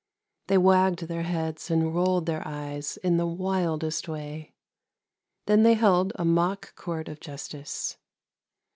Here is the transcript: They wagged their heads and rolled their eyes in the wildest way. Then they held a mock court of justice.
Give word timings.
They 0.47 0.57
wagged 0.57 1.01
their 1.03 1.21
heads 1.21 1.69
and 1.69 1.93
rolled 1.93 2.25
their 2.25 2.41
eyes 2.43 2.97
in 3.03 3.17
the 3.17 3.27
wildest 3.27 4.07
way. 4.07 4.55
Then 5.45 5.61
they 5.61 5.75
held 5.75 6.11
a 6.15 6.25
mock 6.25 6.73
court 6.73 7.07
of 7.07 7.19
justice. 7.19 7.97